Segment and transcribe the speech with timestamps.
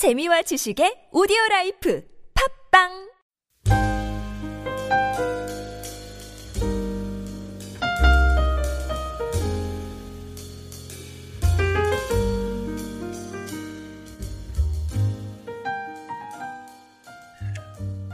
[0.00, 2.02] 재미와 지식의 오디오 life
[2.72, 3.10] 팟빵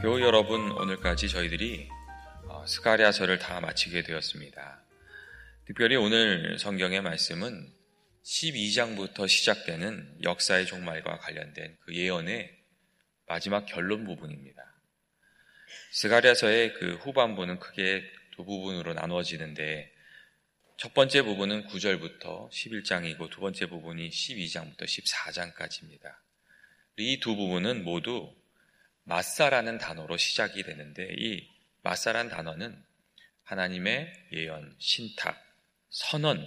[0.01, 1.87] 교우 여러분, 오늘까지 저희들이
[2.49, 4.81] 어, 스가랴서를 다 마치게 되었습니다.
[5.65, 7.76] 특별히 오늘 성경의 말씀은
[8.27, 12.53] 12장부터 시작되는 역사의 종말과 관련된 그 예언의
[13.25, 14.61] 마지막 결론 부분입니다.
[15.91, 19.93] 스가랴서의 그 후반부는 크게 두 부분으로 나누어지는데
[20.75, 26.13] 첫 번째 부분은 9절부터 11장이고 두 번째 부분이 12장부터 14장까지입니다.
[26.97, 28.35] 이 두 부분은 모두
[29.03, 31.49] 마사라는 단어로 시작이 되는데 이
[31.81, 32.83] 마사란 단어는
[33.43, 35.41] 하나님의 예언, 신탁,
[35.89, 36.45] 선언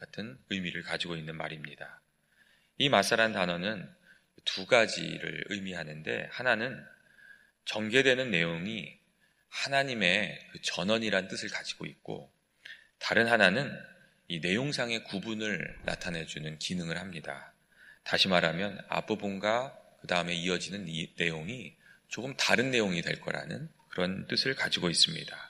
[0.00, 2.00] 같은 의미를 가지고 있는 말입니다.
[2.78, 3.88] 이 마사란 단어는
[4.44, 6.82] 두 가지를 의미하는데 하나는
[7.66, 8.98] 전개되는 내용이
[9.48, 12.32] 하나님의 그 전언이란 뜻을 가지고 있고
[12.98, 13.70] 다른 하나는
[14.28, 17.52] 이 내용상의 구분을 나타내주는 기능을 합니다.
[18.04, 21.76] 다시 말하면 앞부분과 그 다음에 이어지는 이 내용이
[22.08, 25.49] 조금 다른 내용이 될 거라는 그런 뜻을 가지고 있습니다.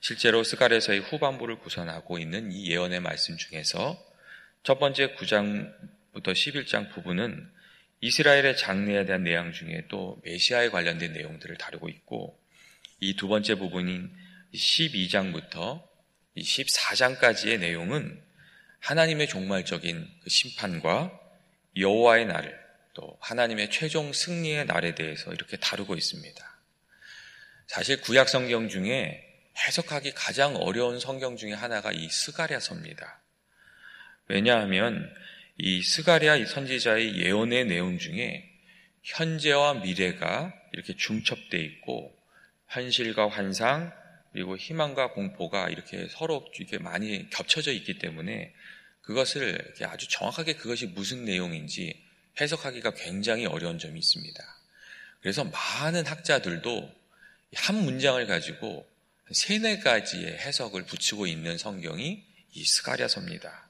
[0.00, 3.98] 실제로 스가랴서의 후반부를 구성하고 있는 이 예언의 말씀 중에서
[4.62, 7.50] 첫 번째 9장부터 11장 부분은
[8.00, 12.38] 이스라엘의 장래에 대한 내용 중에 또 메시아에 관련된 내용들을 다루고 있고
[13.00, 14.10] 이 두 번째 부분인
[14.54, 15.82] 12장부터
[16.36, 18.22] 14장까지의 내용은
[18.80, 21.18] 하나님의 종말적인 그 심판과
[21.76, 22.58] 여호와의 날을
[22.94, 26.58] 또 하나님의 최종 승리의 날에 대해서 이렇게 다루고 있습니다.
[27.66, 29.27] 사실 구약 성경 중에
[29.68, 33.20] 해석하기 가장 어려운 성경 중에 하나가 이 스가랴서입니다.
[34.28, 35.14] 왜냐하면
[35.58, 38.48] 이 스가랴 이 선지자의 예언의 내용 중에
[39.02, 42.16] 현재와 미래가 이렇게 중첩돼 있고
[42.68, 43.92] 현실과 환상
[44.32, 48.54] 그리고 희망과 공포가 이렇게 서로 이렇게 많이 겹쳐져 있기 때문에
[49.02, 52.02] 그것을 아주 정확하게 그것이 무슨 내용인지
[52.40, 54.42] 해석하기가 굉장히 어려운 점이 있습니다.
[55.20, 56.90] 그래서 많은 학자들도
[57.54, 58.88] 한 문장을 가지고
[59.30, 63.68] 세네 가지의 해석을 붙이고 있는 성경이 이 스가랴서입니다.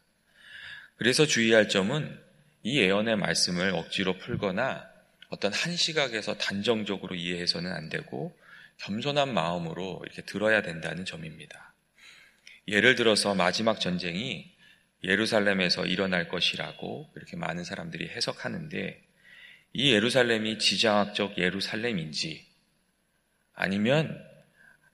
[0.97, 2.19] 그래서 주의할 점은
[2.63, 4.89] 이 예언의 말씀을 억지로 풀거나
[5.31, 8.37] 어떤 한 시각에서 단정적으로 이해해서는 안 되고
[8.79, 11.75] 겸손한 마음으로 이렇게 들어야 된다는 점입니다.
[12.67, 14.53] 예를 들어서 마지막 전쟁이
[15.05, 19.03] 예루살렘에서 일어날 것이라고 이렇게 많은 사람들이 해석하는데
[19.75, 22.47] 이 예루살렘이 지정학적 예루살렘인지
[23.55, 24.28] 아니면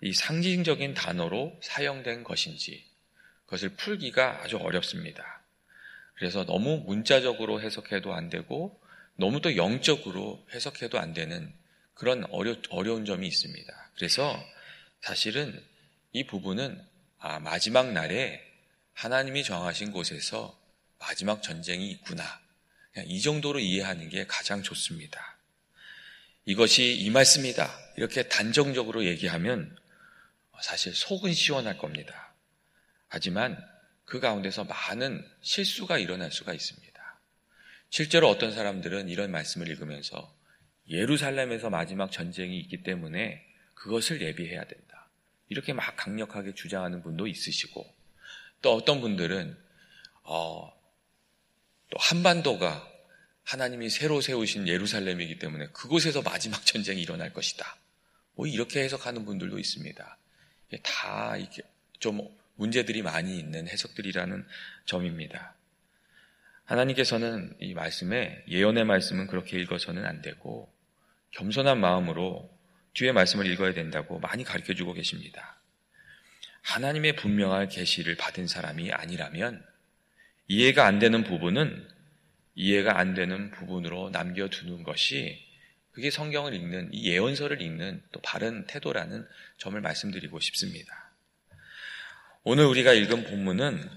[0.04, 2.84] 이 상징적인 단어로 사용된 것인지
[3.46, 5.42] 그것을 풀기가 아주 어렵습니다.
[6.16, 8.78] 그래서 너무 문자적으로 해석해도 안 되고
[9.16, 11.50] 너무 또 영적으로 해석해도 안 되는
[11.94, 13.90] 그런 어려, 어려운 점이 있습니다.
[13.94, 14.38] 그래서
[15.00, 15.58] 사실은
[16.12, 16.84] 이 부분은
[17.18, 18.42] 아, 마지막 날에
[18.92, 20.54] 하나님이 정하신 곳에서
[20.98, 22.22] 마지막 전쟁이 있구나.
[23.06, 25.38] 이 정도로 이해하는 게 가장 좋습니다.
[26.44, 27.72] 이것이 이 말씀이다.
[27.96, 29.74] 이렇게 단정적으로 얘기하면
[30.62, 32.34] 사실 속은 시원할 겁니다.
[33.08, 33.56] 하지만
[34.04, 36.94] 그 가운데서 많은 실수가 일어날 수가 있습니다.
[37.90, 40.34] 실제로 어떤 사람들은 이런 말씀을 읽으면서
[40.88, 43.44] 예루살렘에서 마지막 전쟁이 있기 때문에
[43.74, 45.08] 그것을 예비해야 된다.
[45.48, 47.86] 이렇게 막 강력하게 주장하는 분도 있으시고
[48.62, 49.56] 또 어떤 분들은
[50.24, 50.72] 어,
[51.90, 52.90] 또 한반도가
[53.44, 57.76] 하나님이 새로 세우신 예루살렘이기 때문에 그곳에서 마지막 전쟁이 일어날 것이다.
[58.34, 60.18] 뭐 이렇게 해석하는 분들도 있습니다.
[60.82, 61.62] 다 이게
[61.98, 62.20] 좀
[62.56, 64.46] 문제들이 많이 있는 해석들이라는
[64.86, 65.54] 점입니다.
[66.64, 70.72] 하나님께서는 이 말씀에 예언의 말씀은 그렇게 읽어서는 안 되고
[71.32, 72.50] 겸손한 마음으로
[72.94, 75.56] 뒤에 말씀을 읽어야 된다고 많이 가르쳐 주고 계십니다.
[76.62, 79.64] 하나님의 분명한 계시를 받은 사람이 아니라면
[80.48, 81.88] 이해가 안 되는 부분은
[82.54, 85.43] 이해가 안 되는 부분으로 남겨두는 것이
[85.94, 89.26] 그게 성경을 읽는 이 예언서를 읽는 또 바른 태도라는
[89.58, 91.12] 점을 말씀드리고 싶습니다.
[92.42, 93.88] 오늘 우리가 읽은 본문은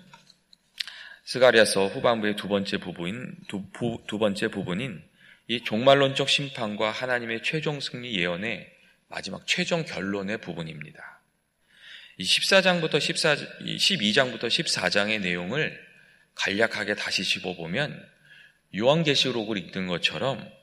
[1.25, 5.03] 스가리아서 후반부의 두 번째 부분인 두, 부, 두 번째 부분인
[5.47, 8.71] 이 종말론적 심판과 하나님의 최종 승리 예언의
[9.07, 11.21] 마지막 최종 결론의 부분입니다.
[12.19, 15.83] 이 14장부터 14, 12장부터 14장의 내용을
[16.35, 18.07] 간략하게 다시 짚어보면
[18.75, 20.56] 요한계시록을 읽는 것처럼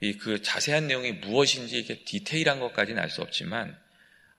[0.00, 3.76] 이 그 자세한 내용이 무엇인지 이게 디테일한 것까지는 알 수 없지만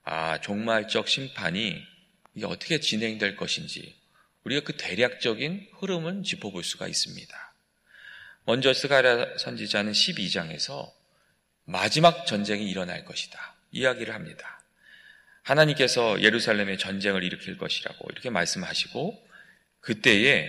[0.03, 1.83] 아 종말적 심판이
[2.35, 3.95] 이게 어떻게 진행될 것인지
[4.43, 7.53] 우리가 그 대략적인 흐름은 짚어볼 수가 있습니다.
[8.45, 10.89] 먼저 스가랴 선지자는 12장에서
[11.65, 13.55] 마지막 전쟁이 일어날 것이다.
[13.71, 14.61] 이야기를 합니다.
[15.41, 19.27] 하나님께서 예루살렘에 전쟁을 일으킬 것이라고 이렇게 말씀하시고
[19.81, 20.47] 그때에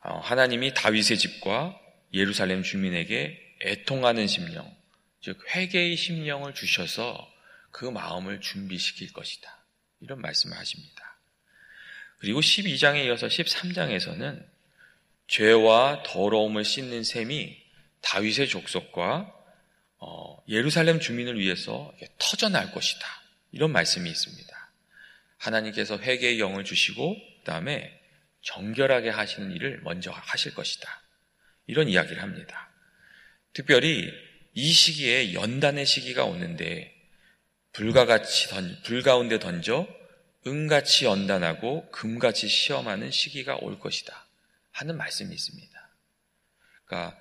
[0.00, 1.78] 어, 하나님이 다윗의 집과
[2.14, 4.74] 예루살렘 주민에게 애통하는 심령,
[5.20, 7.32] 즉 회개의 심령을 주셔서
[7.70, 9.64] 그 마음을 준비시킬 것이다.
[10.00, 11.18] 이런 말씀을 하십니다.
[12.18, 14.46] 그리고 12장에 이어서 13장에서는
[15.28, 17.56] 죄와 더러움을 씻는 셈이
[18.00, 19.32] 다윗의 족속과
[19.98, 23.06] 어, 예루살렘 주민을 위해서 터져날 것이다.
[23.52, 24.70] 이런 말씀이 있습니다.
[25.38, 28.00] 하나님께서 회개의 영을 주시고 그다음에
[28.42, 31.02] 정결하게 하시는 일을 먼저 하실 것이다.
[31.66, 32.70] 이런 이야기를 합니다.
[33.56, 34.12] 특별히
[34.52, 36.94] 이 시기에 연단의 시기가 오는데
[37.72, 39.88] 불과 같이 던, 불 가운데 던져
[40.46, 44.26] 은같이 연단하고 금같이 시험하는 시기가 올 것이다.
[44.72, 45.88] 하는 말씀이 있습니다.
[46.84, 47.18] 그러니까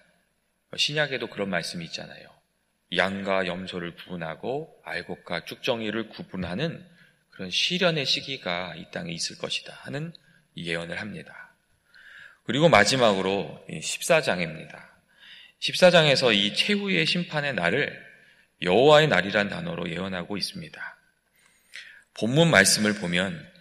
[0.76, 2.28] 신약에도 그런 말씀이 있잖아요.
[2.94, 6.86] 양과 염소를 구분하고 알곡과 쭉정이를 구분하는
[7.30, 10.12] 그런 시련의 시기가 이 땅에 있을 것이다 하는
[10.58, 11.56] 예언을 합니다.
[12.44, 14.95] 그리고 마지막으로 14장입니다.
[15.66, 18.06] 14장에서 이 최후의 심판의 날을
[18.62, 20.98] 여호와의 날이란 단어로 예언하고 있습니다.
[22.16, 23.52] 본문 말씀을 보면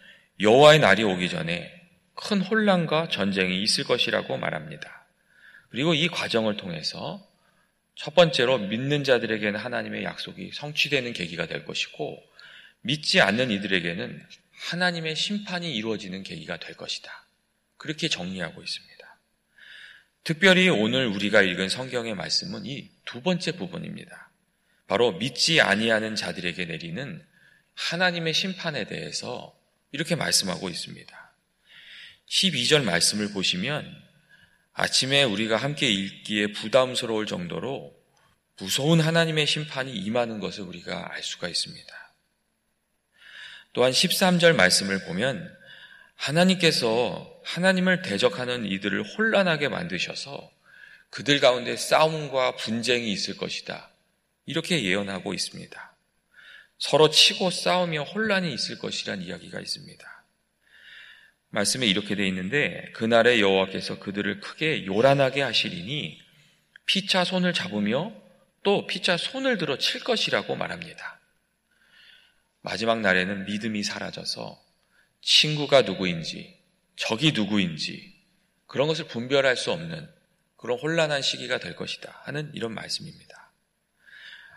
[0.40, 1.72] 여호와의 날이 오기 전에
[2.14, 5.06] 큰 혼란과 전쟁이 있을 것이라고 말합니다.
[5.70, 7.26] 그리고 이 과정을 통해서
[7.96, 12.22] 첫 번째로 믿는 자들에게는 하나님의 약속이 성취되는 계기가 될 것이고
[12.82, 17.26] 믿지 않는 이들에게는 하나님의 심판이 이루어지는 계기가 될 것이다.
[17.76, 18.93] 그렇게 정리하고 있습니다.
[20.24, 24.30] 특별히 오늘 우리가 읽은 성경의 말씀은 이 두 번째 부분입니다.
[24.86, 27.24] 바로 믿지 아니하는 자들에게 내리는
[27.74, 29.56] 하나님의 심판에 대해서
[29.92, 31.34] 이렇게 말씀하고 있습니다.
[32.28, 34.02] 12절 말씀을 보시면
[34.72, 37.94] 아침에 우리가 함께 읽기에 부담스러울 정도로
[38.58, 42.14] 무서운 하나님의 심판이 임하는 것을 우리가 알 수가 있습니다.
[43.72, 45.53] 또한 13절 말씀을 보면
[46.16, 50.50] 하나님께서 하나님을 대적하는 이들을 혼란하게 만드셔서
[51.10, 53.90] 그들 가운데 싸움과 분쟁이 있을 것이다.
[54.46, 55.96] 이렇게 예언하고 있습니다.
[56.78, 60.24] 서로 치고 싸우며 혼란이 있을 것이란 이야기가 있습니다.
[61.50, 66.20] 말씀에 이렇게 돼 있는데 그날에 여호와께서 그들을 크게 요란하게 하시리니
[66.86, 68.12] 피차 손을 잡으며
[68.64, 71.20] 또 피차 손을 들어 칠 것이라고 말합니다.
[72.60, 74.63] 마지막 날에는 믿음이 사라져서
[75.24, 76.54] 친구가 누구인지
[76.96, 78.14] 적이 누구인지
[78.66, 80.08] 그런 것을 분별할 수 없는
[80.56, 83.50] 그런 혼란한 시기가 될 것이다 하는 이런 말씀입니다.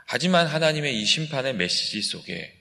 [0.05, 2.57] 하지만 하나님의 이 심판의 메시지 속에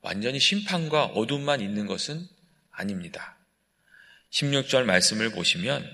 [0.00, 2.26] 완전히 심판과 어둠만 있는 것은
[2.70, 3.36] 아닙니다.
[4.30, 5.88] 16절 말씀을 보시면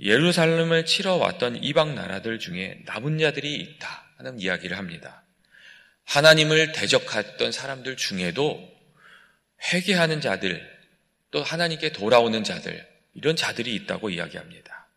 [0.00, 5.24] 예루살렘을 치러 왔던 이방 나라들 중에 남은 자들이 있다 하는 이야기를 합니다.
[6.04, 8.77] 하나님을 대적했던 사람들 중에도
[9.62, 10.78] 회개하는 자들,
[11.30, 14.88] 또 하나님께 돌아오는 자들, 이런 자들이 있다고 이야기합니다.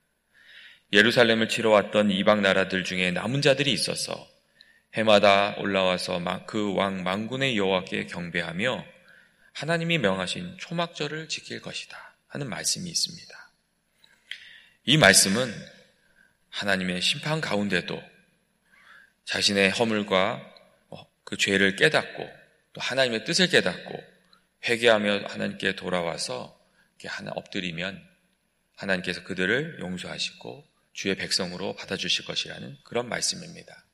[0.94, 4.30] 예루살렘을 치러 왔던 이방 나라들 중에 남은 자들이 있어서
[4.94, 8.86] 해마다 올라와서 그 왕 망군의 여호와께 경배하며
[9.54, 13.52] 하나님이 명하신 초막절을 지킬 것이다 하는 말씀이 있습니다.
[14.86, 15.54] 이 말씀은
[16.50, 18.02] 하나님의 심판 가운데도
[19.26, 20.46] 자신의 허물과
[21.24, 22.30] 그 죄를 깨닫고
[22.74, 24.11] 또 하나님의 뜻을 깨닫고
[24.66, 26.60] 회개하며 하나님께 돌아와서
[27.06, 28.02] 하나 엎드리면
[28.76, 33.86] 하나님께서 그들을 용서하시고 주의 백성으로 받아주실 것이라는 그런 말씀입니다.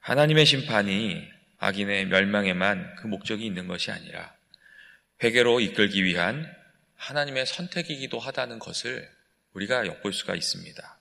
[0.00, 4.34] 하나님의 심판이 악인의 멸망에만 그 목적이 있는 것이 아니라
[5.22, 6.50] 회개로 이끌기 위한
[6.96, 9.08] 하나님의 선택이기도 하다는 것을
[9.52, 10.98] 우리가 엿볼 수가 있습니다.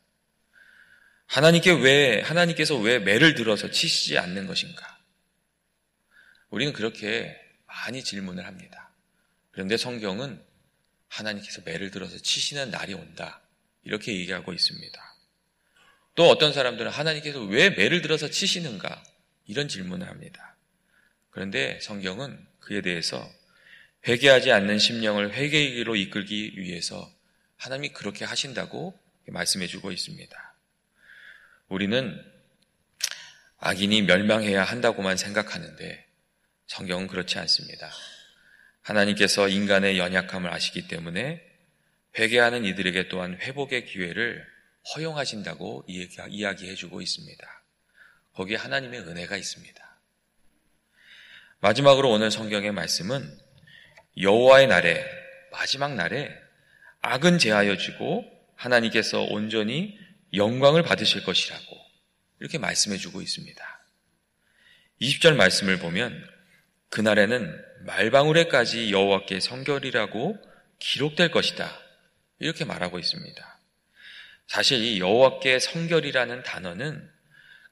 [1.28, 5.00] 하나님께 왜, 하나님께서 왜 매를 들어서 치시지 않는 것인가?
[6.50, 8.90] 우리는 그렇게 많이 질문을 합니다.
[9.52, 10.42] 그런데 성경은
[11.08, 13.42] 하나님께서 매를 들어서 치시는 날이 온다.
[13.84, 15.16] 이렇게 얘기하고 있습니다.
[16.16, 19.04] 또 어떤 사람들은 하나님께서 왜 매를 들어서 치시는가?
[19.48, 20.56] 이런 질문을 합니다.
[21.32, 23.28] 그런데 성경은 그에 대해서
[24.08, 27.12] 회개하지 않는 심령을 회개이기로 이끌기 위해서
[27.58, 28.98] 하나님이 그렇게 하신다고
[29.28, 30.54] 말씀해 주고 있습니다.
[31.68, 32.24] 우리는
[33.60, 36.09] 악인이 멸망해야 한다고만 생각하는데
[36.70, 37.92] 성경은 그렇지 않습니다.
[38.82, 41.42] 하나님께서 인간의 연약함을 아시기 때문에
[42.18, 44.46] 회개하는 이들에게 또한 회복의 기회를
[44.96, 47.64] 허용하신다고 이야기해 주고 있습니다.
[48.34, 50.00] 거기에 하나님의 은혜가 있습니다.
[51.60, 53.38] 마지막으로 오늘 성경의 말씀은
[54.22, 55.04] 여호와의 날에
[55.52, 56.32] 마지막 날에
[57.02, 59.98] 악은 제하여 지고 하나님께서 온전히
[60.34, 61.78] 영광을 받으실 것이라고
[62.40, 63.86] 이렇게 말씀해 주고 있습니다.
[65.02, 66.39] 20절 말씀을 보면
[66.90, 70.38] 그날에는 말방울에까지 여호와께 성결이라고
[70.80, 71.80] 기록될 것이다.
[72.40, 73.60] 이렇게 말하고 있습니다.
[74.48, 77.10] 사실 이 여호와께 성결이라는 단어는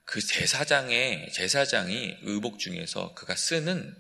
[0.04, 3.96] 그 제사장의 제사장이 의복 중에서 그가 쓰는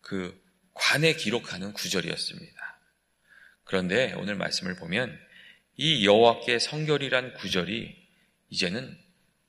[0.00, 0.40] 그
[0.74, 2.80] 관에 기록하는 구절이었습니다.
[3.64, 5.18] 그런데 오늘 말씀을 보면
[5.76, 7.96] 이 여호와께 성결이란 구절이
[8.50, 8.98] 이제는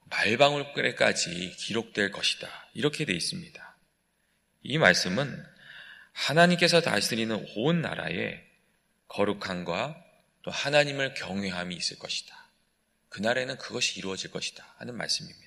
[0.10, 2.48] 말방울까지 기록될 것이다.
[2.74, 3.73] 이렇게 돼 있습니다.
[4.64, 5.46] 이 말씀은
[6.14, 8.42] 하나님께서 다스리는 온 나라에
[9.08, 10.02] 거룩함과
[10.44, 12.36] 또 하나님을 경외함이 있을 것이다.
[13.10, 15.44] 그날에는 그것이 이루어질 것이다 하는 말씀입니다.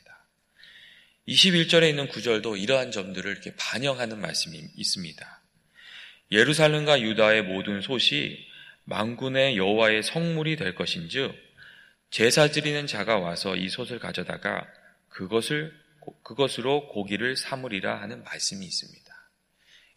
[1.28, 5.40] 21절에 있는 구절도 이러한 점들을 이렇게 반영하는 말씀이 있습니다.
[6.30, 8.46] 예루살렘과 유다의 모든 솥이
[8.84, 11.34] 망군의 여호와의 성물이 될 것인즉
[12.10, 14.66] 제사 드리는 자가 와서 이 솥을 가져다가
[15.08, 15.74] 그것을
[16.22, 19.06] 그것으로 고기를 사물이라 하는 말씀이 있습니다.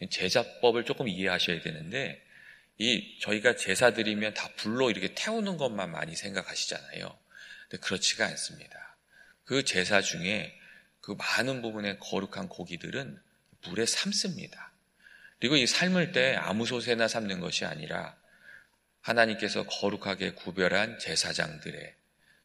[0.09, 2.23] 제사법을 조금 이해하셔야 되는데
[2.77, 7.17] 이 저희가 제사 드리면 다 불로 이렇게 태우는 것만 많이 생각하시잖아요.
[7.67, 8.95] 근데 그렇지가 않습니다.
[9.43, 10.57] 그 제사 중에
[11.01, 13.19] 그 많은 부분의 거룩한 고기들은
[13.65, 14.71] 물에 삶습니다.
[15.39, 18.15] 그리고 이 삶을 때 아무 솥에나 삶는 것이 아니라
[19.01, 21.95] 하나님께서 거룩하게 구별한 제사장들의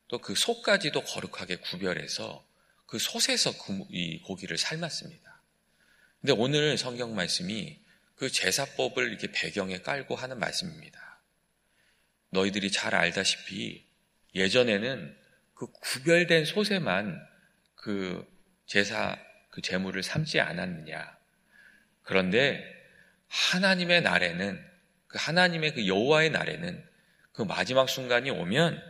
[0.08, 2.44] 또그 솥까지도 거룩하게 구별해서
[2.86, 5.42] 그 솥에서 그이 고기를 삶았습니다.
[6.20, 7.78] 근데 오늘 성경 말씀이
[8.14, 11.20] 그 제사법을 이렇게 배경에 깔고 하는 말씀입니다.
[12.30, 13.86] 너희들이 잘 알다시피
[14.34, 15.16] 예전에는
[15.54, 17.20] 그 구별된 솥에만
[17.74, 18.26] 그
[18.66, 19.16] 제사
[19.50, 21.16] 그 제물을 삼지 않았느냐.
[22.02, 22.62] 그런데
[23.28, 24.64] 하나님의 날에는
[25.06, 26.84] 그 하나님의 그 여호와의 날에는
[27.32, 28.82] 그 마지막 순간이 오면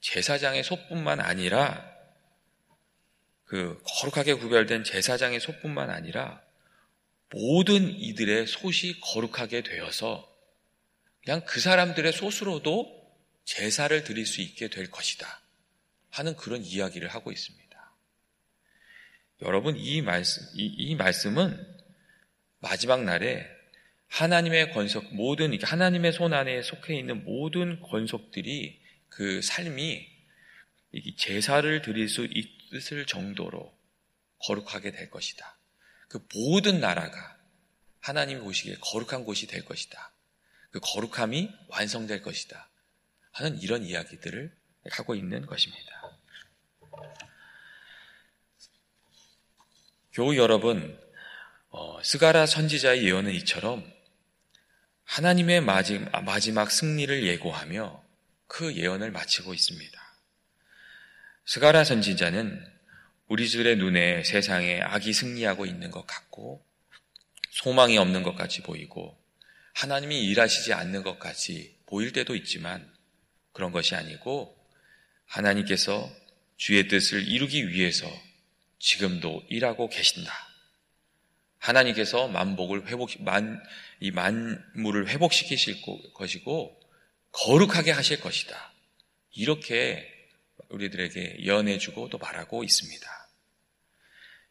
[0.00, 1.95] 제사장의 솥뿐만 아니라
[3.46, 6.42] 그 거룩하게 구별된 제사장의 솥뿐만 아니라
[7.30, 10.28] 모든 이들의 솥이 거룩하게 되어서
[11.24, 12.94] 그냥 그 사람들의 솥으로도
[13.44, 15.40] 제사를 드릴 수 있게 될 것이다
[16.10, 17.66] 하는 그런 이야기를 하고 있습니다.
[19.42, 21.76] 여러분 이 말씀 이, 이 말씀은
[22.58, 23.46] 마지막 날에
[24.08, 30.08] 하나님의 권속 모든 하나님의 손 안에 속해 있는 모든 권속들이 그 삶이
[31.16, 32.55] 제사를 드릴 수 있
[32.92, 33.76] 을 정도로
[34.46, 35.56] 거룩하게 될 것이다.
[36.08, 37.36] 그 모든 나라가
[38.00, 40.12] 하나님 보시기에 거룩한 곳이 될 것이다.
[40.70, 42.68] 그 거룩함이 완성될 것이다.
[43.32, 44.56] 하는 이런 이야기들을
[44.90, 46.18] 하고 있는 것입니다.
[50.12, 50.98] 교우 여러분,
[51.68, 53.92] 어, 스가라 선지자의 예언은 이처럼
[55.04, 58.02] 하나님의 마지막, 마지막 승리를 예고하며
[58.46, 60.05] 그 예언을 마치고 있습니다.
[61.46, 62.60] 스가라 선지자는
[63.28, 66.64] 우리들의 눈에 세상에 악이 승리하고 있는 것 같고
[67.50, 69.16] 소망이 없는 것 같이 보이고
[69.72, 72.92] 하나님이 일하시지 않는 것 같이 보일 때도 있지만
[73.52, 74.56] 그런 것이 아니고
[75.26, 76.10] 하나님께서
[76.56, 78.10] 주의 뜻을 이루기 위해서
[78.80, 80.32] 지금도 일하고 계신다.
[81.58, 83.62] 하나님께서 만복을 회복, 만,
[84.00, 85.82] 이 만물을 회복시키실
[86.14, 86.80] 것이고,
[87.32, 88.72] 거룩하게 하실 것이다.
[89.32, 90.15] 이렇게
[90.70, 93.28] 우리들에게 예언해주고 또 말하고 있습니다.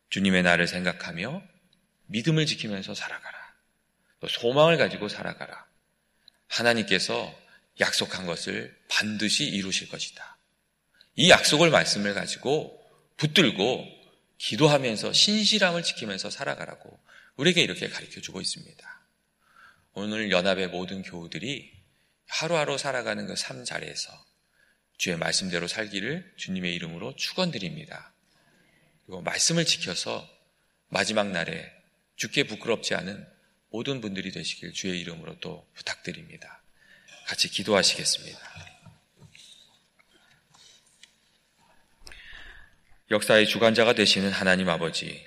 [0.10, 1.44] 주님의 날을 생각하며
[2.08, 3.56] 믿음을 지키면서 살아가라.
[4.20, 5.66] 또 소망을 가지고 살아가라.
[6.48, 7.34] 하나님께서
[7.80, 10.38] 약속한 것을 반드시 이루실 것이다.
[11.16, 12.82] 이 약속을 말씀을 가지고
[13.18, 13.86] 붙들고
[14.38, 17.00] 기도하면서 신실함을 지키면서 살아가라고
[17.38, 19.02] 우리에게 이렇게 가르쳐 주고 있습니다.
[19.94, 21.74] 오늘 연합의 모든 교우들이
[22.28, 24.12] 하루하루 살아가는 그 삶 자리에서
[24.98, 28.14] 주의 말씀대로 살기를 주님의 이름으로 축원드립니다.
[29.06, 30.28] 그리고 말씀을 지켜서
[30.90, 31.72] 마지막 날에
[32.16, 33.28] 죽게 부끄럽지 않은
[33.70, 36.62] 모든 분들이 되시길 주의 이름으로 또 부탁드립니다.
[37.26, 38.40] 같이 기도하시겠습니다.
[43.12, 45.24] 역사의 주관자가 되시는 하나님 아버지,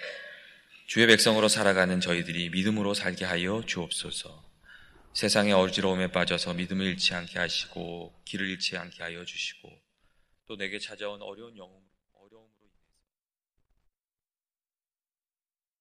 [0.86, 4.47] 주의 백성으로 살아가는 저희들이 믿음으로 살게 하여 주옵소서.
[5.14, 9.70] 세상의 어지러움에 빠져서 믿음을 잃지 않게 하시고 길을 잃지 않게 하여 주시고
[10.46, 11.87] 또 내게 찾아온 어려운 영웅